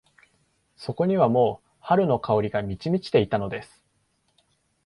[0.77, 3.83] そこにはもう春の香りが満ち満ちていたのです。